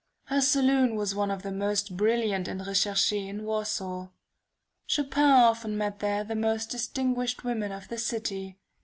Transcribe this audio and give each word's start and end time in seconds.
Her 0.23 0.41
saloon 0.41 0.95
was 0.95 1.13
one 1.13 1.29
of 1.29 1.43
the 1.43 1.51
most 1.51 1.95
brilliant 1.95 2.47
and 2.47 2.59
RECHERCHE 2.65 3.27
in 3.29 3.43
Warsaw. 3.45 4.07
Chopin 4.87 5.21
often 5.25 5.77
met 5.77 5.99
there 5.99 6.23
the 6.23 6.33
most 6.33 6.71
distinguished 6.71 7.43
women 7.43 7.71
of 7.71 7.87
the 7.87 7.99
city. 7.99 8.57